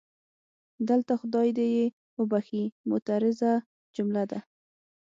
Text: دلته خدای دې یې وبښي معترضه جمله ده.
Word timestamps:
دلته 0.89 1.13
خدای 1.21 1.49
دې 1.57 1.67
یې 1.75 1.85
وبښي 2.19 2.63
معترضه 2.89 3.51
جمله 3.95 4.23
ده. 4.31 4.39